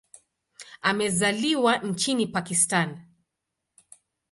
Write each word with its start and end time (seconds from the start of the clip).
Amezaliwa 0.81 1.77
nchini 1.77 2.27
Pakistan. 2.27 3.05